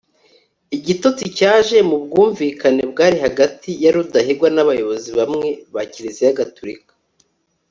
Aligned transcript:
igitotsi 0.77 1.25
cyaje 1.37 1.77
mu 1.89 1.97
bwumvikane 2.03 2.81
bwari 2.91 3.17
hagati 3.25 3.69
ya 3.83 3.91
rudahigwa 3.95 4.47
n'abayobozi 4.51 5.09
bamwe 5.17 5.47
ba 5.73 5.83
kiliziya 5.91 6.37
gatolika 6.39 6.93